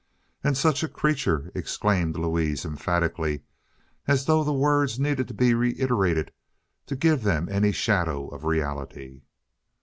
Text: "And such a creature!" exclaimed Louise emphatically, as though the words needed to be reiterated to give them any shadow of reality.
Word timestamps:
"And 0.43 0.57
such 0.57 0.81
a 0.81 0.87
creature!" 0.87 1.51
exclaimed 1.53 2.17
Louise 2.17 2.65
emphatically, 2.65 3.43
as 4.07 4.25
though 4.25 4.43
the 4.43 4.51
words 4.51 4.99
needed 4.99 5.27
to 5.27 5.35
be 5.35 5.53
reiterated 5.53 6.31
to 6.87 6.95
give 6.95 7.21
them 7.21 7.47
any 7.47 7.71
shadow 7.71 8.27
of 8.29 8.43
reality. 8.43 9.21